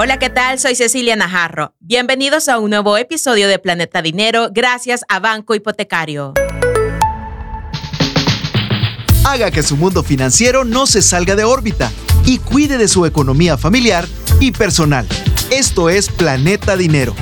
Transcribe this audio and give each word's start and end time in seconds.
Hola, 0.00 0.20
¿qué 0.20 0.30
tal? 0.30 0.60
Soy 0.60 0.76
Cecilia 0.76 1.16
Najarro. 1.16 1.74
Bienvenidos 1.80 2.48
a 2.48 2.60
un 2.60 2.70
nuevo 2.70 2.96
episodio 2.96 3.48
de 3.48 3.58
Planeta 3.58 4.00
Dinero 4.00 4.50
gracias 4.52 5.04
a 5.08 5.18
Banco 5.18 5.56
Hipotecario. 5.56 6.34
Haga 9.24 9.50
que 9.50 9.64
su 9.64 9.76
mundo 9.76 10.04
financiero 10.04 10.64
no 10.64 10.86
se 10.86 11.02
salga 11.02 11.34
de 11.34 11.42
órbita 11.42 11.90
y 12.24 12.38
cuide 12.38 12.78
de 12.78 12.86
su 12.86 13.06
economía 13.06 13.58
familiar 13.58 14.06
y 14.38 14.52
personal. 14.52 15.04
Esto 15.50 15.90
es 15.90 16.08
Planeta 16.10 16.76
Dinero. 16.76 17.16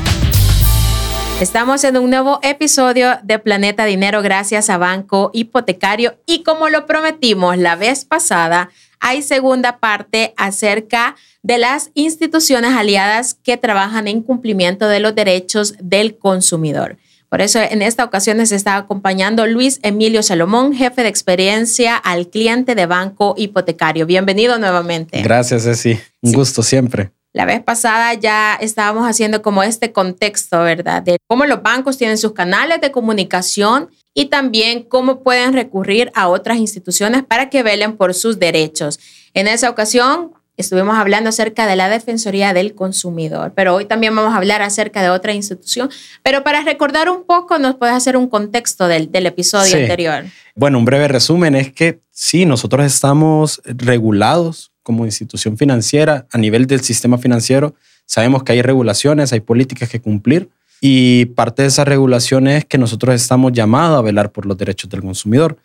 Estamos 1.41 1.83
en 1.85 1.97
un 1.97 2.11
nuevo 2.11 2.41
episodio 2.43 3.19
de 3.23 3.39
Planeta 3.39 3.87
Dinero 3.87 4.21
gracias 4.21 4.69
a 4.69 4.77
Banco 4.77 5.31
Hipotecario 5.33 6.19
y 6.27 6.43
como 6.43 6.69
lo 6.69 6.85
prometimos 6.85 7.57
la 7.57 7.75
vez 7.75 8.05
pasada, 8.05 8.69
hay 9.01 9.23
segunda 9.23 9.79
parte 9.79 10.35
acerca 10.37 11.17
de 11.43 11.59
las 11.59 11.91
instituciones 11.95 12.73
aliadas 12.73 13.35
que 13.35 13.57
trabajan 13.57 14.09
en 14.09 14.23
cumplimiento 14.23 14.89
de 14.89 15.01
los 15.01 15.15
derechos 15.15 15.75
del 15.81 16.17
consumidor. 16.17 16.97
Por 17.29 17.41
eso 17.41 17.61
en 17.61 17.83
esta 17.83 18.05
ocasión 18.05 18.37
nos 18.37 18.53
está 18.53 18.77
acompañando 18.77 19.47
Luis 19.47 19.81
Emilio 19.83 20.23
Salomón, 20.23 20.73
jefe 20.73 21.03
de 21.03 21.09
experiencia 21.09 21.97
al 21.97 22.29
cliente 22.29 22.75
de 22.75 22.87
Banco 22.87 23.35
Hipotecario. 23.37 24.07
Bienvenido 24.07 24.59
nuevamente. 24.59 25.23
Gracias, 25.23 25.65
Ceci. 25.65 25.99
Un 26.23 26.33
gusto 26.33 26.63
siempre. 26.63 27.11
La 27.33 27.45
vez 27.45 27.63
pasada 27.63 28.15
ya 28.15 28.55
estábamos 28.55 29.07
haciendo 29.07 29.43
como 29.43 29.63
este 29.63 29.93
contexto, 29.93 30.61
¿verdad? 30.61 31.03
De 31.03 31.19
cómo 31.27 31.45
los 31.45 31.63
bancos 31.63 31.99
tienen 31.99 32.17
sus 32.17 32.33
canales 32.33 32.81
de 32.81 32.91
comunicación 32.91 33.91
y 34.17 34.27
también 34.27 34.83
cómo 34.83 35.23
pueden 35.23 35.53
recurrir 35.53 36.11
a 36.15 36.29
otras 36.29 36.57
instituciones 36.57 37.23
para 37.23 37.51
que 37.51 37.63
velen 37.63 37.99
por 37.99 38.15
sus 38.15 38.39
derechos. 38.39 38.99
En 39.35 39.47
esa 39.47 39.69
ocasión 39.69 40.33
estuvimos 40.57 40.97
hablando 40.97 41.29
acerca 41.29 41.67
de 41.67 41.77
la 41.77 41.91
Defensoría 41.91 42.55
del 42.55 42.75
Consumidor, 42.75 43.53
pero 43.55 43.75
hoy 43.75 43.85
también 43.85 44.17
vamos 44.17 44.33
a 44.33 44.39
hablar 44.39 44.63
acerca 44.63 45.03
de 45.03 45.11
otra 45.11 45.35
institución. 45.35 45.91
Pero 46.23 46.43
para 46.43 46.63
recordar 46.63 47.11
un 47.11 47.25
poco, 47.25 47.59
nos 47.59 47.75
puedes 47.75 47.95
hacer 47.95 48.17
un 48.17 48.27
contexto 48.27 48.89
del, 48.89 49.11
episodio 49.13 49.77
anterior. 49.77 50.25
Bueno, 50.55 50.79
un 50.79 50.87
breve 50.87 51.09
resumen 51.09 51.55
es 51.55 51.71
que 51.71 52.01
sí, 52.11 52.47
nosotros 52.47 52.87
estamos 52.87 53.61
regulados 53.67 54.73
como 54.83 55.05
institución 55.05 55.59
financiera 55.59 56.27
a 56.33 56.39
nivel 56.39 56.67
del 56.67 56.81
sistema 56.81 57.19
financiero. 57.19 57.75
Sabemos 58.07 58.45
que 58.45 58.53
hay 58.53 58.63
regulaciones, 58.63 59.35
hay 59.35 59.41
políticas 59.41 59.91
que 59.91 60.01
cumplir 60.01 60.49
y 60.81 61.27
parte 61.27 61.63
de 61.63 61.69
esas 61.69 61.89
regulaciones 61.89 62.59
es 62.59 62.65
que 62.65 62.79
nosotros 62.79 63.15
estamos 63.15 63.53
llamados 63.53 63.99
a 63.99 64.03
velar 64.03 64.33
por 64.33 64.47
los 64.47 64.57
derechos 64.57 64.91
del 64.91 65.03
consumidor. 65.03 65.57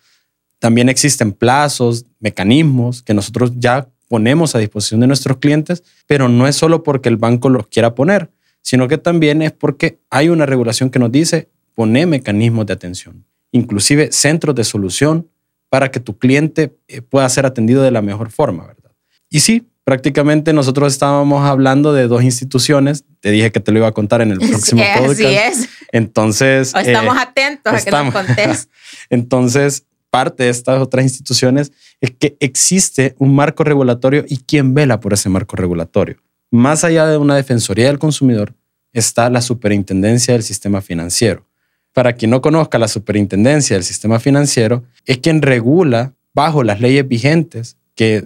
También 0.59 0.89
existen 0.89 1.31
plazos, 1.31 2.05
mecanismos 2.19 3.01
que 3.01 3.13
nosotros 3.13 3.51
ya 3.57 3.87
ponemos 4.07 4.55
a 4.55 4.59
disposición 4.59 4.99
de 4.99 5.07
nuestros 5.07 5.37
clientes, 5.37 5.83
pero 6.05 6.27
no 6.27 6.47
es 6.47 6.55
solo 6.55 6.83
porque 6.83 7.09
el 7.09 7.17
banco 7.17 7.49
los 7.49 7.67
quiera 7.67 7.95
poner, 7.95 8.29
sino 8.61 8.87
que 8.87 8.97
también 8.97 9.41
es 9.41 9.51
porque 9.51 9.99
hay 10.09 10.29
una 10.29 10.45
regulación 10.45 10.89
que 10.89 10.99
nos 10.99 11.11
dice 11.11 11.49
poner 11.73 12.07
mecanismos 12.07 12.65
de 12.65 12.73
atención, 12.73 13.25
inclusive 13.51 14.11
centros 14.11 14.53
de 14.55 14.63
solución 14.63 15.29
para 15.69 15.89
que 15.89 16.01
tu 16.01 16.17
cliente 16.17 16.75
eh, 16.89 17.01
pueda 17.01 17.27
ser 17.29 17.45
atendido 17.45 17.81
de 17.81 17.91
la 17.91 18.01
mejor 18.01 18.29
forma, 18.29 18.67
¿verdad? 18.67 18.91
Y 19.29 19.39
sí, 19.39 19.70
prácticamente 19.91 20.53
nosotros 20.53 20.93
estábamos 20.93 21.45
hablando 21.45 21.91
de 21.91 22.07
dos 22.07 22.23
instituciones. 22.23 23.03
Te 23.19 23.29
dije 23.29 23.51
que 23.51 23.59
te 23.59 23.73
lo 23.73 23.79
iba 23.79 23.89
a 23.89 23.91
contar 23.91 24.21
en 24.21 24.31
el 24.31 24.39
próximo 24.49 24.81
sí, 24.81 24.89
podcast. 24.97 25.19
Así 25.19 25.35
es. 25.35 25.69
Entonces. 25.91 26.73
estamos 26.73 27.17
eh, 27.17 27.19
atentos 27.19 27.73
a 27.73 27.83
que 27.83 27.91
nos 27.91 28.13
contes. 28.13 28.69
Entonces, 29.09 29.83
parte 30.09 30.43
de 30.43 30.49
estas 30.49 30.79
otras 30.79 31.03
instituciones 31.03 31.73
es 31.99 32.11
que 32.11 32.37
existe 32.39 33.15
un 33.17 33.35
marco 33.35 33.65
regulatorio 33.65 34.23
y 34.29 34.37
quién 34.37 34.73
vela 34.73 35.01
por 35.01 35.11
ese 35.11 35.27
marco 35.27 35.57
regulatorio. 35.57 36.15
Más 36.51 36.85
allá 36.85 37.05
de 37.05 37.17
una 37.17 37.35
defensoría 37.35 37.87
del 37.87 37.99
consumidor, 37.99 38.53
está 38.93 39.29
la 39.29 39.41
superintendencia 39.41 40.35
del 40.35 40.43
sistema 40.43 40.81
financiero. 40.81 41.45
Para 41.91 42.13
quien 42.13 42.31
no 42.31 42.39
conozca 42.39 42.79
la 42.79 42.87
superintendencia 42.87 43.75
del 43.75 43.83
sistema 43.83 44.21
financiero, 44.21 44.85
es 45.05 45.17
quien 45.17 45.41
regula 45.41 46.13
bajo 46.33 46.63
las 46.63 46.79
leyes 46.79 47.05
vigentes 47.05 47.75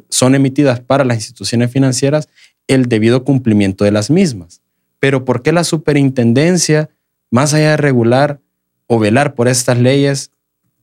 son 0.09 0.36
emitidas 0.36 0.80
para 0.80 1.06
las 1.06 1.18
instituciones 1.18 1.72
financieras 1.72 2.30
el 2.68 2.88
debido 2.88 3.24
cumplimiento 3.24 3.84
de 3.84 3.91
las 3.91 4.09
mismas. 4.09 4.62
Pero 5.00 5.25
¿por 5.25 5.41
qué 5.41 5.52
la 5.52 5.63
superintendencia, 5.63 6.90
más 7.30 7.53
allá 7.53 7.72
de 7.72 7.78
regular 7.78 8.40
o 8.88 9.00
velar 9.00 9.36
por 9.36 9.47
estas 9.47 9.78
leyes, 9.78 10.31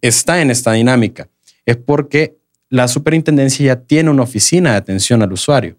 está 0.01 0.41
en 0.43 0.51
esta 0.51 0.73
dinámica? 0.73 1.29
Es 1.67 1.77
porque 1.77 2.37
la 2.69 2.89
superintendencia 2.89 3.67
ya 3.67 3.77
tiene 3.77 4.11
una 4.11 4.23
oficina 4.23 4.73
de 4.73 4.77
atención 4.77 5.23
al 5.23 5.33
usuario. 5.33 5.77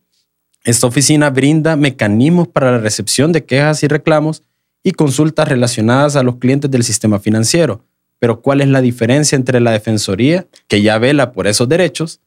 Esta 0.64 0.88
oficina 0.88 1.30
brinda 1.30 1.76
mecanismos 1.76 2.48
para 2.48 2.72
la 2.72 2.78
recepción 2.78 3.32
de 3.32 3.46
quejas 3.46 3.84
y 3.84 3.88
reclamos 3.88 4.44
y 4.84 4.92
consultas 4.92 5.48
relacionadas 5.48 6.16
a 6.16 6.24
los 6.24 6.38
clientes 6.38 6.70
del 6.70 6.84
sistema 6.84 7.20
financiero. 7.20 7.84
Pero 8.20 8.42
¿cuál 8.42 8.62
es 8.62 8.68
la 8.70 8.82
diferencia 8.82 9.36
entre 9.36 9.60
la 9.60 9.72
Defensoría, 9.72 10.46
que 10.68 10.82
ya 10.82 10.98
vela 10.98 11.32
por 11.32 11.48
esos 11.48 11.68
derechos, 11.68 12.22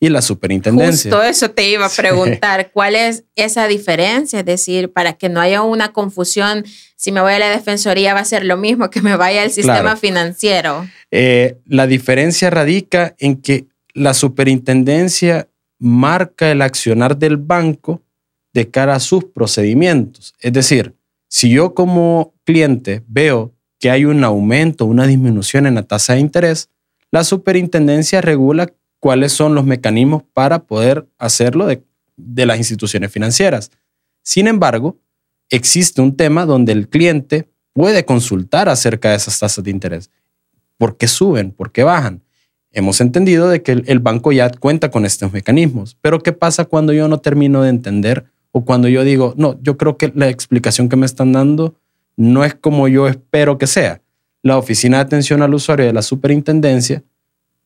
y 0.00 0.08
la 0.08 0.22
superintendencia. 0.22 1.10
Justo 1.10 1.22
eso 1.22 1.50
te 1.50 1.68
iba 1.68 1.84
a 1.84 1.90
preguntar, 1.90 2.70
¿cuál 2.72 2.96
es 2.96 3.24
esa 3.36 3.68
diferencia? 3.68 4.40
Es 4.40 4.46
decir, 4.46 4.90
para 4.90 5.12
que 5.12 5.28
no 5.28 5.40
haya 5.40 5.60
una 5.60 5.92
confusión, 5.92 6.64
si 6.96 7.12
me 7.12 7.20
voy 7.20 7.34
a 7.34 7.38
la 7.38 7.50
defensoría 7.50 8.14
va 8.14 8.20
a 8.20 8.24
ser 8.24 8.46
lo 8.46 8.56
mismo 8.56 8.88
que 8.88 9.02
me 9.02 9.14
vaya 9.16 9.42
al 9.42 9.50
sistema 9.50 9.96
financiero. 9.96 10.88
Eh, 11.10 11.58
la 11.66 11.86
diferencia 11.86 12.48
radica 12.48 13.14
en 13.18 13.36
que 13.42 13.66
la 13.92 14.14
superintendencia 14.14 15.48
marca 15.78 16.50
el 16.50 16.62
accionar 16.62 17.18
del 17.18 17.36
banco 17.36 18.02
de 18.54 18.70
cara 18.70 18.94
a 18.94 19.00
sus 19.00 19.24
procedimientos. 19.24 20.34
Es 20.40 20.54
decir, 20.54 20.94
si 21.28 21.50
yo 21.50 21.74
como 21.74 22.34
cliente 22.44 23.02
veo 23.06 23.52
que 23.78 23.90
hay 23.90 24.06
un 24.06 24.24
aumento, 24.24 24.86
una 24.86 25.06
disminución 25.06 25.66
en 25.66 25.74
la 25.74 25.82
tasa 25.82 26.14
de 26.14 26.20
interés, 26.20 26.70
la 27.10 27.24
superintendencia 27.24 28.20
regula 28.20 28.72
cuáles 29.00 29.32
son 29.32 29.54
los 29.54 29.64
mecanismos 29.64 30.22
para 30.34 30.60
poder 30.62 31.06
hacerlo 31.18 31.66
de, 31.66 31.82
las 32.16 32.58
instituciones 32.58 33.10
financieras. 33.10 33.70
Sin 34.22 34.46
embargo, 34.46 34.98
existe 35.48 36.02
un 36.02 36.16
tema 36.16 36.44
donde 36.44 36.72
el 36.72 36.88
cliente 36.88 37.48
puede 37.72 38.04
consultar 38.04 38.68
acerca 38.68 39.10
de 39.10 39.16
esas 39.16 39.38
tasas 39.38 39.64
de 39.64 39.70
interés. 39.70 40.10
¿Por 40.76 40.98
qué 40.98 41.08
suben? 41.08 41.50
¿Por 41.50 41.72
qué 41.72 41.82
bajan? 41.82 42.22
Hemos 42.72 43.00
entendido 43.00 43.48
de 43.48 43.62
que 43.62 43.72
el, 43.72 43.98
banco 43.98 44.32
ya 44.32 44.50
cuenta 44.50 44.90
con 44.90 45.04
estos 45.04 45.32
mecanismos, 45.32 45.96
pero 46.00 46.20
¿qué 46.20 46.32
pasa 46.32 46.66
cuando 46.66 46.92
yo 46.92 47.08
no 47.08 47.18
termino 47.18 47.62
de 47.62 47.70
entender 47.70 48.26
o 48.52 48.64
cuando 48.64 48.86
yo 48.86 49.02
digo, 49.02 49.34
no, 49.36 49.58
yo 49.62 49.76
creo 49.76 49.96
que 49.96 50.12
la 50.14 50.28
explicación 50.28 50.88
que 50.88 50.96
me 50.96 51.06
están 51.06 51.32
dando 51.32 51.74
no 52.16 52.44
es 52.44 52.54
como 52.54 52.86
yo 52.86 53.08
espero 53.08 53.58
que 53.58 53.66
sea? 53.66 54.02
La 54.42 54.56
Oficina 54.56 54.98
de 54.98 55.04
Atención 55.04 55.42
al 55.42 55.54
Usuario 55.54 55.86
de 55.86 55.92
la 55.92 56.02
Superintendencia 56.02 57.02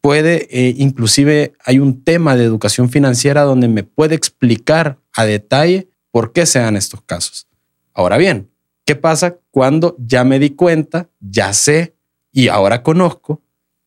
puede, 0.04 0.48
eh, 0.50 0.74
inclusive 0.76 1.54
hay 1.64 1.78
un 1.78 2.04
tema 2.04 2.36
de 2.36 2.44
educación 2.44 2.90
financiera 2.90 3.40
donde 3.40 3.68
me 3.68 3.84
puede 3.84 4.14
explicar 4.14 4.98
a 5.14 5.24
detalle 5.24 5.88
por 6.10 6.34
qué 6.34 6.44
se 6.44 6.58
dan 6.58 6.76
estos 6.76 7.00
casos. 7.00 7.46
Ahora 7.94 8.18
bien, 8.18 8.50
¿qué 8.84 8.96
pasa 8.96 9.38
cuando 9.50 9.96
ya 9.98 10.22
me 10.22 10.38
di 10.38 10.50
cuenta, 10.50 11.08
ya 11.20 11.54
sé 11.54 11.94
y 12.32 12.48
ahora 12.48 12.82
conozco? 12.82 13.40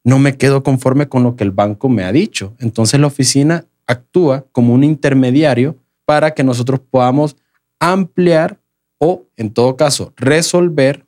No 0.03 0.17
me 0.17 0.38
quedo 0.38 0.63
conforme 0.63 1.07
con 1.07 1.22
lo 1.22 1.35
que 1.35 1.44
el 1.44 1.51
banco 1.51 1.88
me 1.88 2.03
ha 2.03 2.11
dicho. 2.11 2.56
Entonces 2.57 3.00
la 3.00 3.06
oficina 3.06 3.66
actúa 3.85 4.44
como 4.51 4.73
un 4.73 4.83
intermediario 4.83 5.77
para 6.06 6.33
que 6.33 6.44
nosotros 6.44 6.79
podamos 6.79 7.35
ampliar 7.79 8.59
o, 8.97 9.27
en 9.35 9.51
todo 9.51 9.77
caso, 9.77 10.13
resolver 10.17 11.06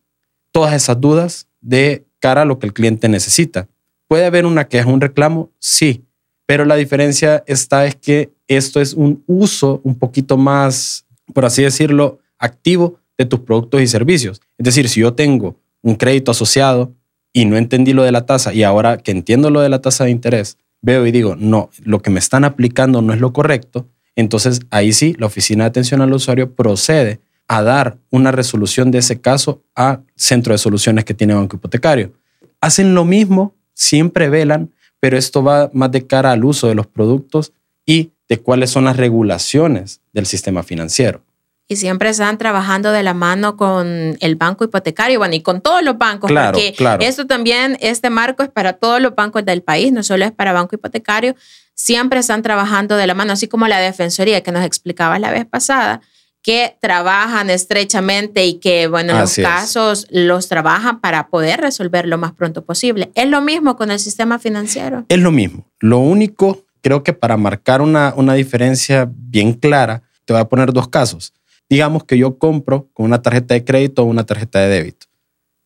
todas 0.51 0.75
esas 0.75 1.01
dudas 1.01 1.47
de 1.61 2.05
cara 2.19 2.43
a 2.43 2.45
lo 2.45 2.59
que 2.59 2.67
el 2.67 2.73
cliente 2.73 3.09
necesita. 3.09 3.67
¿Puede 4.09 4.25
haber 4.25 4.47
una 4.47 4.67
queja, 4.67 4.89
un 4.89 5.01
reclamo? 5.01 5.51
Sí, 5.59 6.03
pero 6.47 6.65
la 6.65 6.75
diferencia 6.75 7.43
está 7.45 7.85
es 7.85 7.95
que 7.95 8.31
esto 8.47 8.81
es 8.81 8.95
un 8.95 9.23
uso 9.27 9.81
un 9.83 9.93
poquito 9.99 10.35
más, 10.35 11.05
por 11.31 11.45
así 11.45 11.61
decirlo, 11.61 12.17
activo 12.39 12.99
de 13.19 13.25
tus 13.25 13.41
productos 13.41 13.81
y 13.83 13.87
servicios. 13.87 14.41
Es 14.57 14.65
decir, 14.65 14.89
si 14.89 15.01
yo 15.01 15.13
tengo 15.13 15.57
un 15.83 15.93
crédito 15.93 16.31
asociado 16.31 16.91
y 17.33 17.45
no 17.45 17.55
entendí 17.55 17.93
lo 17.93 18.01
de 18.01 18.11
la 18.11 18.25
tasa 18.25 18.51
y 18.51 18.63
ahora 18.63 18.97
que 18.97 19.11
entiendo 19.11 19.51
lo 19.51 19.61
de 19.61 19.69
la 19.69 19.79
tasa 19.79 20.05
de 20.05 20.09
interés, 20.09 20.57
veo 20.81 21.05
y 21.05 21.11
digo, 21.11 21.35
no, 21.35 21.69
lo 21.83 22.01
que 22.01 22.09
me 22.09 22.17
están 22.19 22.45
aplicando 22.45 23.03
no 23.03 23.13
es 23.13 23.19
lo 23.19 23.31
correcto, 23.31 23.87
entonces 24.15 24.61
ahí 24.71 24.91
sí, 24.91 25.15
la 25.19 25.27
Oficina 25.27 25.65
de 25.65 25.67
Atención 25.67 26.01
al 26.01 26.11
Usuario 26.11 26.55
procede 26.55 27.19
a 27.47 27.61
dar 27.61 27.99
una 28.09 28.31
resolución 28.31 28.89
de 28.89 28.97
ese 28.97 29.21
caso 29.21 29.61
a 29.75 30.01
Centro 30.15 30.51
de 30.51 30.57
Soluciones 30.57 31.05
que 31.05 31.13
tiene 31.13 31.35
Banco 31.35 31.57
Hipotecario. 31.57 32.11
Hacen 32.59 32.95
lo 32.95 33.05
mismo 33.05 33.53
siempre 33.79 34.29
velan, 34.29 34.71
pero 34.99 35.17
esto 35.17 35.41
va 35.41 35.69
más 35.73 35.89
de 35.91 36.05
cara 36.05 36.33
al 36.33 36.43
uso 36.43 36.67
de 36.67 36.75
los 36.75 36.85
productos 36.85 37.53
y 37.85 38.11
de 38.27 38.37
cuáles 38.37 38.69
son 38.69 38.83
las 38.83 38.97
regulaciones 38.97 40.01
del 40.11 40.25
sistema 40.25 40.63
financiero. 40.63 41.23
Y 41.69 41.77
siempre 41.77 42.09
están 42.09 42.37
trabajando 42.37 42.91
de 42.91 43.03
la 43.03 43.13
mano 43.13 43.55
con 43.55 44.17
el 44.19 44.35
banco 44.35 44.65
hipotecario, 44.65 45.19
bueno, 45.19 45.35
y 45.35 45.41
con 45.41 45.61
todos 45.61 45.81
los 45.83 45.97
bancos, 45.97 46.29
claro, 46.29 46.53
porque 46.53 46.73
claro. 46.73 47.01
esto 47.01 47.25
también, 47.25 47.77
este 47.79 48.09
marco 48.09 48.43
es 48.43 48.49
para 48.49 48.73
todos 48.73 48.99
los 48.99 49.15
bancos 49.15 49.45
del 49.45 49.61
país, 49.61 49.93
no 49.93 50.03
solo 50.03 50.25
es 50.25 50.31
para 50.31 50.51
banco 50.51 50.75
hipotecario, 50.75 51.35
siempre 51.73 52.19
están 52.19 52.41
trabajando 52.41 52.97
de 52.97 53.07
la 53.07 53.13
mano, 53.13 53.33
así 53.33 53.47
como 53.47 53.67
la 53.67 53.79
defensoría 53.79 54.41
que 54.41 54.51
nos 54.51 54.65
explicaba 54.65 55.19
la 55.19 55.31
vez 55.31 55.45
pasada, 55.45 56.01
que 56.41 56.77
trabajan 56.79 57.49
estrechamente 57.49 58.45
y 58.45 58.55
que, 58.55 58.87
bueno, 58.87 59.13
en 59.13 59.19
los 59.19 59.37
es. 59.37 59.45
casos 59.45 60.07
los 60.09 60.47
trabajan 60.47 61.01
para 61.01 61.27
poder 61.27 61.59
resolver 61.59 62.07
lo 62.07 62.17
más 62.17 62.33
pronto 62.33 62.63
posible. 62.63 63.11
Es 63.15 63.27
lo 63.27 63.41
mismo 63.41 63.75
con 63.75 63.91
el 63.91 63.99
sistema 63.99 64.39
financiero. 64.39 65.05
Es 65.09 65.19
lo 65.19 65.31
mismo. 65.31 65.65
Lo 65.79 65.99
único, 65.99 66.65
creo 66.81 67.03
que 67.03 67.13
para 67.13 67.37
marcar 67.37 67.81
una, 67.81 68.13
una 68.15 68.33
diferencia 68.33 69.09
bien 69.11 69.53
clara, 69.53 70.03
te 70.25 70.33
voy 70.33 70.41
a 70.41 70.49
poner 70.49 70.71
dos 70.71 70.87
casos. 70.87 71.33
Digamos 71.69 72.03
que 72.03 72.17
yo 72.17 72.37
compro 72.37 72.87
con 72.93 73.05
una 73.05 73.21
tarjeta 73.21 73.53
de 73.53 73.63
crédito 73.63 74.03
o 74.03 74.05
una 74.05 74.25
tarjeta 74.25 74.59
de 74.59 74.69
débito. 74.69 75.07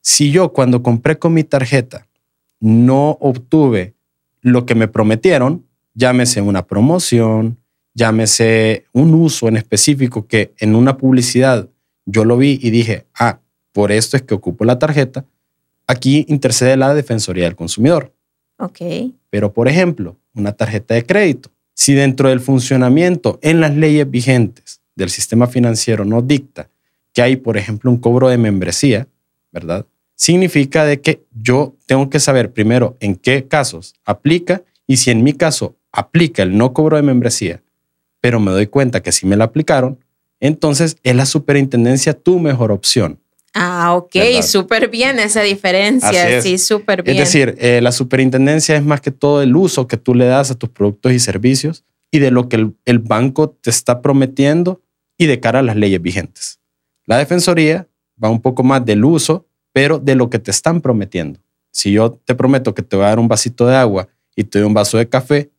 Si 0.01 0.31
yo 0.31 0.51
cuando 0.51 0.83
compré 0.83 1.17
con 1.17 1.33
mi 1.33 1.43
tarjeta 1.43 2.07
no 2.59 3.17
obtuve 3.21 3.93
lo 4.41 4.65
que 4.65 4.75
me 4.75 4.87
prometieron, 4.87 5.65
llámese 5.93 6.41
una 6.41 6.65
promoción, 6.65 7.57
llámese 7.94 8.86
un 8.94 9.13
uso 9.13 9.48
en 9.48 9.57
específico 9.57 10.28
que 10.28 10.54
en 10.57 10.75
una 10.75 10.98
publicidad 10.98 11.69
yo 12.06 12.25
lo 12.25 12.38
vi 12.38 12.60
y 12.62 12.69
dije, 12.69 13.06
ah, 13.19 13.40
por 13.72 13.92
esto 13.92 14.18
es 14.18 14.24
que 14.24 14.34
ocupo 14.34 14.66
la 14.66 14.80
tarjeta, 14.80 15.25
aquí 15.88 16.25
intercede 16.28 16.78
la 16.78 16.94
Defensoría 16.94 17.45
del 17.45 17.56
Consumidor. 17.56 18.13
Ok. 18.57 18.80
Pero, 19.30 19.54
por 19.54 19.68
ejemplo, 19.68 20.18
una 20.34 20.54
tarjeta 20.54 20.94
de 20.94 21.06
crédito, 21.06 21.50
si 21.74 21.94
dentro 21.94 22.30
del 22.30 22.40
funcionamiento 22.40 23.40
en 23.42 23.62
las 23.62 23.75
leyes 23.75 24.10
vigentes 24.10 24.81
del 24.95 25.10
sistema 25.10 25.48
financiero 25.48 26.06
no 26.06 26.22
dicta 26.22 26.69
que 27.13 27.22
hay, 27.22 27.36
por 27.36 27.57
ejemplo, 27.57 27.90
un 27.90 27.98
cobro 27.98 28.30
de 28.30 28.38
membresía, 28.38 29.07
¿verdad? 29.51 29.86
Significa 30.16 30.86
de 30.86 31.01
que 31.01 31.24
yo 31.31 31.75
tengo 31.86 32.10
que 32.10 32.19
saber 32.19 32.51
primero 32.54 32.98
en 33.00 33.16
qué 33.16 33.48
casos 33.48 33.95
aplica 34.06 34.63
y 34.88 34.98
si 34.98 35.12
en 35.12 35.24
mi 35.24 35.34
caso 35.34 35.75
aplica 35.92 36.44
el 36.44 36.57
no 36.57 36.74
cobro 36.74 36.98
de 36.98 37.04
membresía, 37.04 37.62
pero 38.23 38.39
me 38.39 38.51
doy 38.51 38.67
cuenta 38.67 39.03
que 39.03 39.11
sí 39.11 39.25
me 39.25 39.35
la 39.35 39.43
aplicaron, 39.43 39.99
entonces 40.39 40.95
es 41.03 41.13
la 41.13 41.25
superintendencia 41.25 42.13
tu 42.13 42.39
mejor 42.39 42.71
opción. 42.71 43.19
Ah, 43.53 43.93
ok, 43.95 44.15
súper 44.41 44.87
bien 44.87 45.19
esa 45.19 45.41
diferencia. 45.41 46.37
Es. 46.37 46.45
Sí, 46.45 46.57
súper 46.57 47.03
bien. 47.03 47.17
Es 47.17 47.33
decir, 47.33 47.57
eh, 47.59 47.81
la 47.81 47.91
superintendencia 47.91 48.77
es 48.77 48.83
más 48.83 49.01
que 49.01 49.11
todo 49.11 49.41
el 49.41 49.53
uso 49.57 49.87
que 49.87 49.97
tú 49.97 50.15
le 50.15 50.23
das 50.23 50.51
a 50.51 50.55
tus 50.55 50.69
productos 50.69 51.11
y 51.11 51.19
servicios 51.19 51.83
y 52.11 52.19
de 52.19 52.31
lo 52.31 52.47
que 52.47 52.55
el, 52.55 52.73
el 52.85 52.99
banco 52.99 53.49
te 53.49 53.69
está 53.69 54.01
prometiendo 54.01 54.81
y 55.17 55.25
de 55.25 55.41
cara 55.41 55.59
a 55.59 55.63
las 55.63 55.75
leyes 55.75 56.01
vigentes. 56.01 56.61
La 57.05 57.17
defensoría 57.17 57.89
va 58.23 58.29
un 58.29 58.41
poco 58.41 58.63
más 58.63 58.85
del 58.85 59.03
uso, 59.03 59.47
pero 59.73 59.99
de 59.99 60.15
lo 60.15 60.29
que 60.29 60.39
te 60.39 60.49
están 60.49 60.79
prometiendo. 60.79 61.41
Si 61.71 61.91
yo 61.91 62.13
te 62.23 62.35
prometo 62.35 62.73
que 62.73 62.83
te 62.83 62.95
voy 62.95 63.03
a 63.03 63.09
dar 63.09 63.19
un 63.19 63.27
vasito 63.27 63.67
de 63.67 63.75
agua 63.75 64.07
y 64.33 64.45
te 64.45 64.59
doy 64.59 64.67
un 64.67 64.73
vaso 64.73 64.97
de 64.97 65.09
café, 65.09 65.51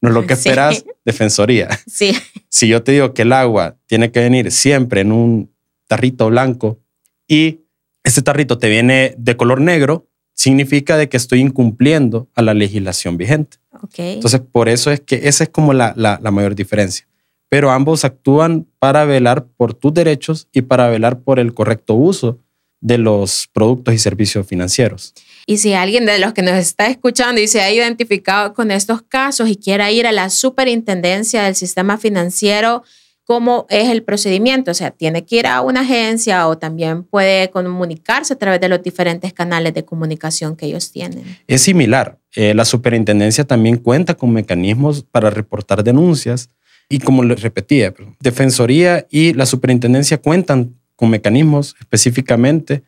no 0.00 0.08
es 0.10 0.14
lo 0.14 0.22
que 0.26 0.36
Sí. 0.36 0.48
esperas, 0.48 0.84
defensoría. 1.04 1.68
sí, 1.86 2.12
Si 2.48 2.68
yo 2.68 2.82
te 2.82 2.92
digo 2.92 3.14
que 3.14 3.22
el 3.22 3.32
agua 3.32 3.76
tiene 3.86 4.10
que 4.10 4.20
venir 4.20 4.50
siempre 4.52 5.00
en 5.02 5.12
un 5.12 5.52
tarrito 5.86 6.28
blanco 6.28 6.78
y 7.26 7.60
este 8.04 8.22
tarrito 8.22 8.58
te 8.58 8.68
viene 8.68 9.14
de 9.18 9.36
color 9.36 9.60
negro, 9.60 10.06
significa 10.34 10.96
de 10.96 11.08
que 11.08 11.16
estoy 11.16 11.40
incumpliendo 11.40 12.28
a 12.34 12.42
la 12.42 12.54
legislación 12.54 13.16
vigente. 13.16 13.58
Entonces, 13.96 14.40
por 14.40 14.68
eso 14.68 14.90
es 14.90 15.00
que 15.00 15.28
esa 15.28 15.44
es 15.44 15.50
como 15.50 15.72
la, 15.72 15.92
la- 15.96 16.18
la 16.22 16.30
mayor 16.30 16.54
diferencia. 16.54 17.06
Pero 17.48 17.70
ambos 17.70 18.04
actúan 18.04 18.66
para 18.78 19.04
velar 19.04 19.46
por 19.56 19.74
tus 19.74 19.92
derechos 19.94 20.48
y 20.52 20.62
para 20.62 20.88
velar 20.88 21.20
por 21.20 21.38
el 21.38 21.54
correcto 21.54 21.94
uso 21.94 22.38
de 22.80 22.98
los 22.98 23.48
productos 23.52 23.94
y 23.94 23.98
servicios 23.98 24.46
financieros. 24.46 25.14
Y 25.46 25.58
si 25.58 25.72
alguien 25.72 26.04
de 26.04 26.18
los 26.18 26.34
que 26.34 26.42
nos 26.42 26.54
está 26.54 26.88
escuchando 26.88 27.40
y 27.40 27.48
se 27.48 27.60
ha 27.60 27.70
identificado 27.72 28.52
con 28.52 28.70
estos 28.70 29.02
casos 29.02 29.48
y 29.48 29.56
quiera 29.56 29.90
ir 29.90 30.06
a 30.06 30.12
la 30.12 30.28
superintendencia 30.28 31.42
del 31.44 31.54
sistema 31.54 31.96
financiero, 31.96 32.82
¿cómo 33.24 33.66
es 33.70 33.88
el 33.88 34.02
procedimiento? 34.02 34.70
O 34.70 34.74
sea, 34.74 34.90
tiene 34.90 35.24
que 35.24 35.36
ir 35.36 35.46
a 35.46 35.62
una 35.62 35.80
agencia 35.80 36.46
o 36.48 36.58
también 36.58 37.02
puede 37.02 37.50
comunicarse 37.50 38.34
a 38.34 38.38
través 38.38 38.60
de 38.60 38.68
los 38.68 38.82
diferentes 38.82 39.32
canales 39.32 39.74
de 39.74 39.84
comunicación 39.84 40.54
que 40.54 40.66
ellos 40.66 40.92
tienen. 40.92 41.24
Es 41.46 41.62
similar. 41.62 42.18
Eh, 42.36 42.52
la 42.54 42.64
superintendencia 42.64 43.44
también 43.44 43.78
cuenta 43.78 44.14
con 44.14 44.32
mecanismos 44.32 45.02
para 45.02 45.30
reportar 45.30 45.82
denuncias 45.82 46.50
y 46.88 47.00
como 47.00 47.22
les 47.22 47.42
repetía, 47.42 47.92
Defensoría 48.20 49.06
y 49.10 49.34
la 49.34 49.44
superintendencia 49.44 50.18
cuentan 50.18 50.77
con 50.98 51.10
mecanismos 51.10 51.76
específicamente 51.78 52.82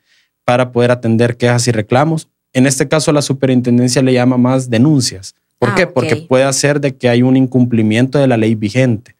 para 0.44 0.72
poder 0.72 0.90
atender 0.90 1.36
quejas 1.36 1.68
y 1.68 1.70
reclamos. 1.70 2.28
En 2.52 2.66
este 2.66 2.88
caso, 2.88 3.12
la 3.12 3.22
superintendencia 3.22 4.02
le 4.02 4.12
llama 4.12 4.36
más 4.36 4.68
denuncias. 4.68 5.36
¿Por 5.60 5.68
Ah, 5.70 5.74
qué? 5.76 5.86
Porque 5.86 6.16
puede 6.16 6.42
hacer 6.42 6.80
de 6.80 6.96
que 6.96 7.08
hay 7.08 7.22
un 7.22 7.36
incumplimiento 7.36 8.18
de 8.18 8.26
la 8.26 8.36
ley 8.36 8.56
vigente. 8.56 9.14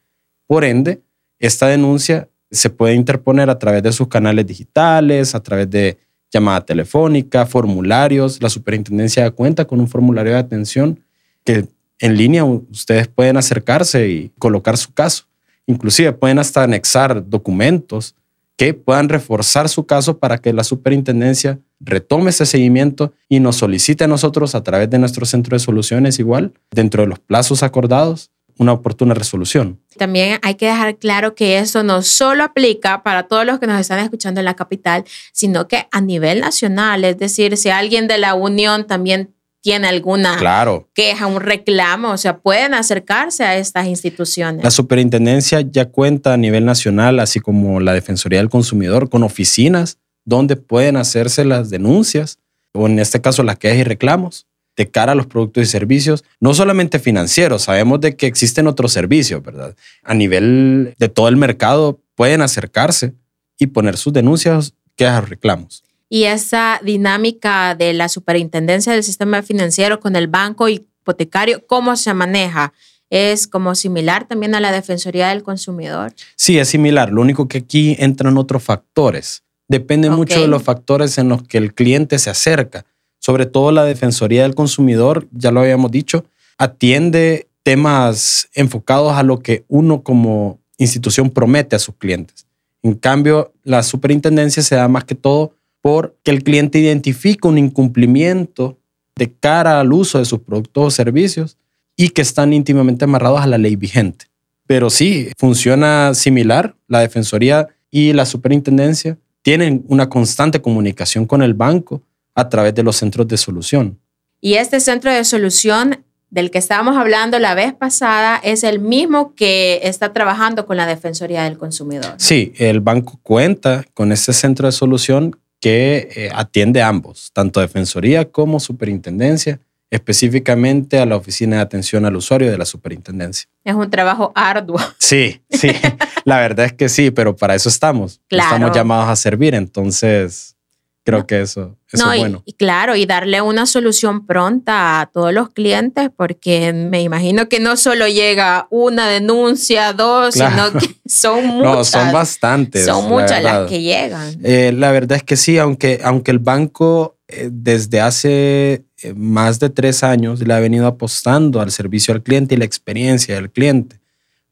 Por 0.49 0.65
ende, 0.65 1.01
esta 1.39 1.69
denuncia 1.69 2.29
se 2.51 2.69
puede 2.69 2.95
interponer 2.95 3.49
a 3.49 3.61
través 3.61 3.85
de 3.85 3.93
sus 3.93 4.09
canales 4.09 4.45
digitales, 4.45 5.37
a 5.37 5.41
través 5.41 5.71
de 5.71 5.99
llamada 6.33 6.63
telefónica, 6.63 7.47
formularios. 7.47 8.43
La 8.43 8.49
superintendencia 8.51 9.31
cuenta 9.31 9.65
con 9.67 9.79
un 9.79 9.87
formulario 9.87 10.33
de 10.33 10.39
atención 10.39 10.99
que 11.45 11.69
en 12.01 12.17
línea 12.17 12.45
ustedes 12.45 13.07
pueden 13.07 13.37
acercarse 13.37 14.09
y 14.09 14.33
colocar 14.41 14.77
su 14.77 14.93
caso. 14.93 15.27
Inclusive 15.67 16.13
pueden 16.13 16.41
hasta 16.41 16.65
anexar 16.65 17.29
documentos 17.31 18.17
que 18.61 18.75
puedan 18.75 19.09
reforzar 19.09 19.71
su 19.71 19.87
caso 19.87 20.19
para 20.19 20.37
que 20.37 20.53
la 20.53 20.65
superintendencia 20.65 21.61
retome 21.81 22.29
ese 22.29 22.45
seguimiento 22.45 23.15
y 23.27 23.41
nos 23.41 23.57
solicite 23.57 24.05
a 24.05 24.07
nosotros 24.07 24.55
a 24.55 24.63
través 24.63 24.91
de 24.91 24.99
nuestro 24.99 25.25
centro 25.25 25.55
de 25.57 25.61
soluciones 25.61 26.19
igual, 26.19 26.53
dentro 26.71 27.03
de 27.03 27.09
los 27.09 27.19
plazos 27.21 27.63
acordados, 27.63 28.31
una 28.59 28.75
oportuna 28.75 29.15
resolución. 29.15 29.81
También 29.97 30.39
hay 30.43 30.57
que 30.57 30.67
dejar 30.67 30.99
claro 30.99 31.35
que 31.35 31.59
eso 31.59 31.83
no 31.83 32.03
solo 32.03 32.45
aplica 32.45 33.03
para 33.03 33.29
todos 33.29 33.47
los 33.47 33.61
que 33.61 33.67
nos 33.67 33.81
están 33.81 34.01
escuchando 34.01 34.41
en 34.41 34.45
la 34.45 34.57
capital, 34.57 35.05
sino 35.33 35.67
que 35.67 35.89
a 35.91 36.03
nivel 36.03 36.41
nacional, 36.41 37.03
es 37.05 37.17
decir, 37.17 37.57
si 37.57 37.71
alguien 37.71 38.09
de 38.09 38.19
la 38.19 38.35
Unión 38.35 38.87
también 38.87 39.33
tiene 39.63 39.89
alguna 39.89 40.37
Claro, 40.39 40.89
queja, 40.95 41.27
un 41.27 41.41
reclamo, 41.41 42.13
o 42.13 42.17
sea, 42.17 42.39
pueden 42.39 42.75
acercarse 42.75 43.45
a 43.45 43.57
estas 43.57 43.87
instituciones. 43.87 44.65
La 44.65 44.71
superintendencia 44.71 45.61
ya 45.61 45.87
cuenta 45.87 46.33
a 46.33 46.37
nivel 46.37 46.65
nacional, 46.65 47.21
así 47.21 47.41
como 47.41 47.81
la 47.81 47.93
Defensoría 47.93 48.39
del 48.39 48.49
Consumidor, 48.49 49.11
con 49.11 49.23
oficinas 49.23 49.99
donde 50.25 50.57
pueden 50.57 50.97
hacerse 50.97 51.45
las 51.45 51.71
denuncias, 51.71 52.39
o 52.73 52.87
en 52.87 52.99
este 52.99 53.21
caso 53.21 53.43
las 53.43 53.59
quejas 53.59 53.79
y 53.79 53.85
reclamos, 53.85 54.47
de 54.77 54.91
cara 54.91 55.13
a 55.13 55.15
los 55.15 55.27
productos 55.27 55.65
y 55.65 55.67
servicios, 55.67 56.25
no 56.39 56.55
solamente 56.55 56.99
financieros, 56.99 57.63
sabemos 57.63 58.01
de 58.01 58.17
que 58.17 58.27
existen 58.27 58.67
otros 58.67 58.93
servicios, 58.93 59.43
¿verdad? 59.43 59.75
A 60.03 60.15
nivel 60.15 60.95
de 60.99 61.09
todo 61.09 61.29
el 61.29 61.37
mercado 61.37 62.01
pueden 62.15 62.41
acercarse 62.41 63.13
y 63.59 63.67
poner 63.67 63.97
sus 63.97 64.13
denuncias, 64.13 64.75
quejas, 64.97 65.29
reclamos. 65.29 65.83
Y 66.13 66.25
esa 66.25 66.81
dinámica 66.83 67.77
de 67.77 67.93
la 67.95 68.09
superintendencia 68.09 68.93
del 68.93 69.05
sistema 69.05 69.43
financiero 69.43 70.01
con 70.01 70.17
el 70.17 70.27
banco 70.27 70.69
hipotecario, 70.69 71.65
¿cómo 71.69 71.95
se 71.95 72.13
maneja? 72.13 72.73
¿Es 73.11 73.47
como 73.47 73.77
similar 73.77 74.27
también 74.27 74.57
a 74.57 74.61
la 74.61 74.73
Defensoría 74.73 75.29
del 75.29 75.45
Consumidor? 75.45 76.13
Sí, 76.35 76.59
es 76.59 76.69
similar. 76.69 77.11
Lo 77.13 77.23
único 77.23 77.47
que 77.47 77.59
aquí 77.59 77.97
entran 78.01 78.37
otros 78.39 78.65
factores. 78.65 79.45
Depende 79.69 80.11
mucho 80.11 80.41
de 80.41 80.49
los 80.49 80.65
factores 80.65 81.17
en 81.17 81.29
los 81.29 81.45
que 81.45 81.59
el 81.59 81.75
cliente 81.75 82.19
se 82.19 82.29
acerca. 82.29 82.85
Sobre 83.21 83.47
todo 83.47 83.71
la 83.71 83.85
Defensoría 83.85 84.43
del 84.43 84.57
Consumidor, 84.57 85.29
ya 85.31 85.53
lo 85.53 85.61
habíamos 85.61 85.93
dicho, 85.93 86.25
atiende 86.59 87.47
temas 87.63 88.49
enfocados 88.55 89.13
a 89.13 89.23
lo 89.23 89.39
que 89.39 89.65
uno 89.69 90.03
como 90.03 90.59
institución 90.77 91.31
promete 91.31 91.77
a 91.77 91.79
sus 91.79 91.95
clientes. 91.95 92.47
En 92.83 92.95
cambio, 92.95 93.53
la 93.63 93.85
superintendencia 93.85 94.63
se 94.63 94.75
da 94.75 94.89
más 94.89 95.05
que 95.05 95.15
todo 95.15 95.53
porque 95.81 96.31
el 96.31 96.43
cliente 96.43 96.79
identifica 96.79 97.49
un 97.49 97.59
incumplimiento 97.59 98.79
de 99.17 99.33
cara 99.33 99.81
al 99.81 99.93
uso 99.93 100.19
de 100.19 100.25
sus 100.25 100.41
productos 100.41 100.85
o 100.85 100.91
servicios 100.91 101.57
y 101.97 102.11
que 102.11 102.23
están 102.23 102.53
íntimamente 102.53 103.05
amarrados 103.05 103.41
a 103.41 103.47
la 103.47 103.59
ley 103.59 103.77
vigente. 103.77 104.27
Pero 104.67 104.89
sí, 104.89 105.31
funciona 105.37 106.15
similar. 106.15 106.75
La 106.87 107.01
Defensoría 107.01 107.69
y 107.91 108.13
la 108.13 108.25
Superintendencia 108.25 109.19
tienen 109.43 109.85
una 109.89 110.09
constante 110.09 110.63
comunicación 110.63 111.27
con 111.27 111.43
el 111.43 111.55
banco 111.55 112.03
a 112.35 112.49
través 112.49 112.75
de 112.75 112.83
los 112.83 112.97
centros 112.97 113.27
de 113.29 113.37
solución. 113.37 113.99
Y 114.41 114.55
este 114.55 114.81
centro 114.81 115.13
de 115.13 115.25
solución 115.25 116.05
del 116.31 116.51
que 116.51 116.59
estábamos 116.59 116.97
hablando 116.97 117.39
la 117.39 117.55
vez 117.55 117.75
pasada 117.75 118.41
es 118.43 118.63
el 118.63 118.79
mismo 118.79 119.35
que 119.35 119.81
está 119.83 120.13
trabajando 120.13 120.65
con 120.65 120.77
la 120.77 120.87
Defensoría 120.87 121.43
del 121.43 121.59
Consumidor. 121.59 122.15
Sí, 122.19 122.53
el 122.59 122.81
banco 122.81 123.19
cuenta 123.23 123.85
con 123.93 124.13
este 124.13 124.33
centro 124.33 124.67
de 124.67 124.73
solución 124.73 125.37
que 125.61 126.09
eh, 126.17 126.31
atiende 126.35 126.83
a 126.83 126.89
ambos, 126.89 127.31
tanto 127.33 127.61
Defensoría 127.61 128.31
como 128.31 128.61
Superintendencia, 128.61 129.61
específicamente 129.91 130.99
a 130.99 131.07
la 131.07 131.17
Oficina 131.17 131.57
de 131.57 131.63
Atención 131.63 132.05
al 132.05 132.17
Usuario 132.17 132.51
de 132.51 132.57
la 132.57 132.65
Superintendencia. 132.65 133.49
Es 133.65 133.75
un 133.75 133.91
trabajo 133.91 134.33
arduo. 134.35 134.79
Sí, 134.99 135.43
sí, 135.51 135.71
la 136.25 136.39
verdad 136.39 136.67
es 136.67 136.73
que 136.73 136.89
sí, 136.89 137.11
pero 137.11 137.37
para 137.37 137.55
eso 137.55 137.69
estamos. 137.69 138.21
Claro. 138.29 138.55
Estamos 138.55 138.77
llamados 138.77 139.09
a 139.09 139.17
servir, 139.17 139.55
entonces 139.55 140.57
Creo 141.03 141.27
que 141.27 141.41
eso, 141.41 141.77
es 141.91 142.05
bueno. 142.05 142.43
Y, 142.45 142.53
claro, 142.53 142.95
y 142.95 143.07
darle 143.07 143.41
una 143.41 143.65
solución 143.65 144.27
pronta 144.27 145.01
a 145.01 145.07
todos 145.07 145.33
los 145.33 145.49
clientes, 145.49 146.11
porque 146.15 146.73
me 146.73 147.03
imagino 147.03 147.49
que 147.49 147.59
no 147.59 147.77
solo 147.77 148.07
llega 148.07 148.67
una 148.71 149.09
denuncia, 149.09 149.95
dos, 149.95 150.35
sino 150.35 150.73
que 150.79 150.95
son 151.07 151.47
muchas. 151.47 151.75
No, 151.75 151.85
son 151.85 152.13
bastantes. 152.13 152.85
Son 152.85 153.09
muchas 153.09 153.43
las 153.43 153.69
que 153.69 153.81
llegan. 153.81 154.39
Eh, 154.45 154.73
la 154.77 154.93
verdad 154.93 155.17
es 155.17 155.25
que 155.25 155.37
sí, 155.37 155.59
aunque, 155.59 156.01
aunque 156.05 156.31
el 156.31 156.39
banco 156.39 157.17
eh, 157.29 157.49
desde 157.51 158.01
hace 158.01 158.85
eh, 159.03 159.15
más 159.15 159.59
de 159.61 159.71
tres 159.71 160.03
años 160.03 160.41
le 160.41 160.53
ha 160.53 160.61
venido 160.61 160.87
apostando 160.87 161.61
al 161.61 161.71
servicio 161.71 162.13
al 162.13 162.23
cliente 162.23 162.55
y 162.55 162.59
la 162.59 162.65
experiencia 162.65 163.37
del 163.37 163.51
cliente. 163.51 164.01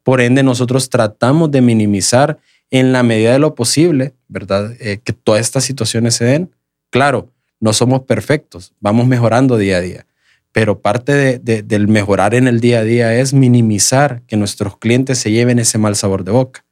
Por 0.02 0.20
ende, 0.20 0.42
nosotros 0.42 0.88
tratamos 0.88 1.50
de 1.50 1.60
minimizar 1.60 2.38
en 2.70 2.92
la 2.92 3.02
medida 3.02 3.32
de 3.32 3.38
lo 3.38 3.54
posible, 3.54 4.14
¿verdad? 4.28 4.72
Eh, 4.80 5.00
que 5.02 5.12
todas 5.12 5.40
estas 5.40 5.64
situaciones 5.64 6.14
se 6.14 6.24
den. 6.24 6.50
Claro, 6.90 7.30
no 7.60 7.72
somos 7.72 8.02
perfectos, 8.02 8.72
vamos 8.80 9.06
mejorando 9.06 9.56
día 9.56 9.78
a 9.78 9.80
día, 9.80 10.06
pero 10.52 10.80
parte 10.80 11.38
del 11.38 11.88
mejorar 11.88 12.34
en 12.34 12.46
el 12.46 12.60
día 12.60 12.80
a 12.80 12.84
día 12.84 13.14
es 13.14 13.34
minimizar 13.34 14.22
que 14.26 14.36
nuestros 14.36 14.76
clientes 14.78 15.18
se 15.18 15.30
lleven 15.30 15.58
ese 15.58 15.78
mal 15.78 15.96
sabor 15.96 16.24
de 16.24 16.32
boca. 16.32 16.64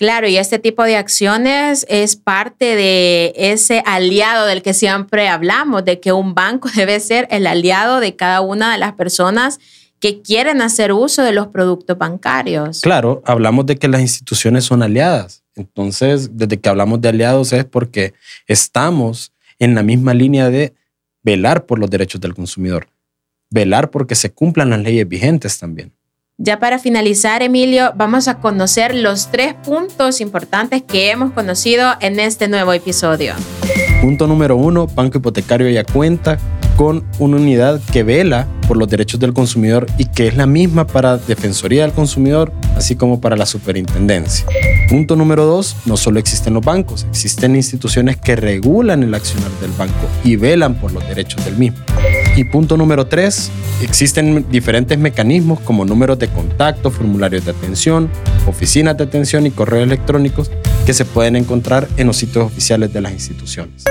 Claro, 0.00 0.26
y 0.26 0.38
este 0.38 0.58
tipo 0.58 0.82
de 0.84 0.96
acciones 0.96 1.84
es 1.90 2.16
parte 2.16 2.74
de 2.74 3.34
ese 3.36 3.82
aliado 3.84 4.46
del 4.46 4.62
que 4.62 4.72
siempre 4.72 5.28
hablamos, 5.28 5.84
de 5.84 6.00
que 6.00 6.12
un 6.12 6.34
banco 6.34 6.70
debe 6.74 7.00
ser 7.00 7.28
el 7.30 7.46
aliado 7.46 8.00
de 8.00 8.16
cada 8.16 8.40
una 8.40 8.72
de 8.72 8.78
las 8.78 8.94
personas 8.94 9.60
que 10.00 10.22
quieren 10.22 10.62
hacer 10.62 10.92
uso 10.92 11.22
de 11.22 11.32
los 11.32 11.48
productos 11.48 11.98
bancarios. 11.98 12.80
Claro, 12.80 13.22
hablamos 13.26 13.66
de 13.66 13.76
que 13.76 13.88
las 13.88 14.00
instituciones 14.00 14.64
son 14.64 14.82
aliadas. 14.82 15.39
Entonces, 15.60 16.36
desde 16.36 16.58
que 16.58 16.68
hablamos 16.68 17.00
de 17.00 17.08
aliados 17.08 17.52
es 17.52 17.64
porque 17.64 18.14
estamos 18.46 19.32
en 19.58 19.74
la 19.74 19.82
misma 19.82 20.14
línea 20.14 20.50
de 20.50 20.74
velar 21.22 21.66
por 21.66 21.78
los 21.78 21.90
derechos 21.90 22.20
del 22.20 22.34
consumidor, 22.34 22.88
velar 23.50 23.90
porque 23.90 24.14
se 24.14 24.32
cumplan 24.32 24.70
las 24.70 24.80
leyes 24.80 25.06
vigentes 25.06 25.58
también. 25.58 25.92
Ya 26.38 26.58
para 26.58 26.78
finalizar, 26.78 27.42
Emilio, 27.42 27.92
vamos 27.96 28.26
a 28.26 28.38
conocer 28.38 28.94
los 28.94 29.30
tres 29.30 29.52
puntos 29.52 30.22
importantes 30.22 30.82
que 30.82 31.10
hemos 31.10 31.32
conocido 31.32 31.92
en 32.00 32.18
este 32.18 32.48
nuevo 32.48 32.72
episodio. 32.72 33.34
Punto 34.00 34.26
número 34.26 34.56
uno, 34.56 34.86
Banco 34.86 35.18
Hipotecario 35.18 35.68
ya 35.68 35.84
cuenta 35.84 36.38
con 36.80 37.04
una 37.18 37.36
unidad 37.36 37.78
que 37.92 38.02
vela 38.04 38.48
por 38.66 38.78
los 38.78 38.88
derechos 38.88 39.20
del 39.20 39.34
consumidor 39.34 39.86
y 39.98 40.06
que 40.06 40.28
es 40.28 40.34
la 40.34 40.46
misma 40.46 40.86
para 40.86 41.18
Defensoría 41.18 41.82
del 41.82 41.92
Consumidor, 41.92 42.54
así 42.74 42.96
como 42.96 43.20
para 43.20 43.36
la 43.36 43.44
Superintendencia. 43.44 44.46
Punto 44.88 45.14
número 45.14 45.44
dos, 45.44 45.76
no 45.84 45.98
solo 45.98 46.18
existen 46.18 46.54
los 46.54 46.64
bancos, 46.64 47.06
existen 47.10 47.54
instituciones 47.54 48.16
que 48.16 48.34
regulan 48.34 49.02
el 49.02 49.12
accionar 49.12 49.50
del 49.60 49.72
banco 49.72 50.08
y 50.24 50.36
velan 50.36 50.74
por 50.74 50.90
los 50.92 51.06
derechos 51.06 51.44
del 51.44 51.58
mismo. 51.58 51.80
Y 52.34 52.44
punto 52.44 52.78
número 52.78 53.06
tres, 53.06 53.50
existen 53.82 54.46
diferentes 54.50 54.98
mecanismos 54.98 55.60
como 55.60 55.84
números 55.84 56.18
de 56.18 56.28
contacto, 56.28 56.90
formularios 56.90 57.44
de 57.44 57.50
atención, 57.50 58.08
oficinas 58.46 58.96
de 58.96 59.04
atención 59.04 59.44
y 59.44 59.50
correos 59.50 59.84
electrónicos 59.84 60.50
que 60.86 60.94
se 60.94 61.04
pueden 61.04 61.36
encontrar 61.36 61.88
en 61.98 62.06
los 62.06 62.16
sitios 62.16 62.46
oficiales 62.46 62.90
de 62.90 63.02
las 63.02 63.12
instituciones. 63.12 63.84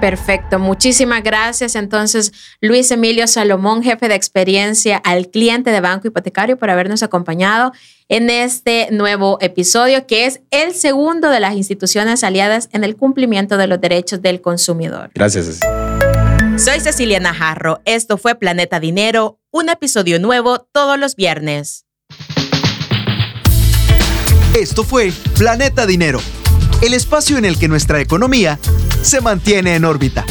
Perfecto, 0.00 0.58
muchísimas 0.58 1.22
gracias 1.22 1.74
entonces 1.74 2.32
Luis 2.62 2.90
Emilio 2.90 3.26
Salomón, 3.26 3.82
jefe 3.82 4.08
de 4.08 4.14
experiencia 4.14 4.96
al 4.96 5.28
cliente 5.28 5.70
de 5.70 5.80
Banco 5.80 6.08
Hipotecario, 6.08 6.56
por 6.56 6.70
habernos 6.70 7.02
acompañado 7.02 7.72
en 8.08 8.30
este 8.30 8.88
nuevo 8.90 9.36
episodio, 9.42 10.06
que 10.06 10.24
es 10.24 10.40
el 10.50 10.74
segundo 10.74 11.28
de 11.28 11.40
las 11.40 11.54
instituciones 11.54 12.24
aliadas 12.24 12.70
en 12.72 12.82
el 12.82 12.96
cumplimiento 12.96 13.58
de 13.58 13.66
los 13.66 13.80
derechos 13.80 14.22
del 14.22 14.40
consumidor. 14.40 15.10
Gracias. 15.14 15.60
Soy 16.56 16.80
Cecilia 16.80 17.20
Najarro, 17.20 17.80
esto 17.84 18.16
fue 18.16 18.34
Planeta 18.34 18.80
Dinero, 18.80 19.38
un 19.50 19.68
episodio 19.68 20.18
nuevo 20.18 20.60
todos 20.72 20.98
los 20.98 21.14
viernes. 21.14 21.84
Esto 24.54 24.82
fue 24.82 25.12
Planeta 25.36 25.86
Dinero, 25.86 26.20
el 26.82 26.94
espacio 26.94 27.36
en 27.36 27.44
el 27.44 27.58
que 27.58 27.68
nuestra 27.68 28.00
economía 28.00 28.58
se 29.02 29.20
mantiene 29.20 29.74
en 29.74 29.84
órbita. 29.84 30.24